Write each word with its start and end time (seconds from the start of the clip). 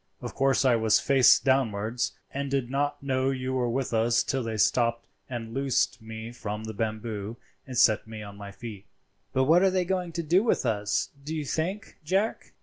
Of 0.19 0.33
course 0.33 0.65
I 0.65 0.75
was 0.77 0.99
face 0.99 1.37
downwards, 1.37 2.13
and 2.31 2.49
did 2.49 2.71
not 2.71 3.03
know 3.03 3.29
you 3.29 3.53
were 3.53 3.69
with 3.69 3.93
us 3.93 4.23
till 4.23 4.41
they 4.41 4.57
stopped 4.57 5.05
and 5.29 5.53
loosed 5.53 6.01
me 6.01 6.31
from 6.31 6.63
the 6.63 6.73
bamboo 6.73 7.37
and 7.67 7.77
set 7.77 8.07
me 8.07 8.23
on 8.23 8.35
my 8.35 8.51
feet." 8.51 8.87
"But 9.31 9.43
what 9.43 9.61
are 9.61 9.69
they 9.69 9.85
going 9.85 10.11
to 10.13 10.23
do 10.23 10.41
with 10.43 10.65
us, 10.65 11.11
do 11.23 11.35
you 11.35 11.45
think, 11.45 11.99
Jack?" 12.03 12.53